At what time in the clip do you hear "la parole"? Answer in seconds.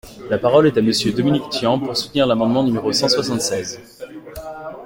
0.31-0.65